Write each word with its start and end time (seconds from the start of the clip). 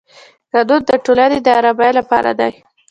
قانون 0.53 0.81
د 0.89 0.91
ټولنې 1.05 1.37
د 1.41 1.47
ارامۍ 1.59 1.91
لپاره 1.99 2.31
دی. 2.39 2.51